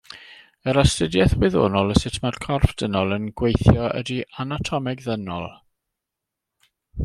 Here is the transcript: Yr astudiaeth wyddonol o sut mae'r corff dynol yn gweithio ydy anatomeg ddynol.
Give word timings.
Yr 0.71 0.77
astudiaeth 0.81 1.35
wyddonol 1.43 1.93
o 1.95 1.97
sut 2.03 2.17
mae'r 2.23 2.39
corff 2.45 2.73
dynol 2.83 3.13
yn 3.19 3.29
gweithio 3.43 3.85
ydy 4.01 4.19
anatomeg 4.47 5.07
ddynol. 5.07 5.49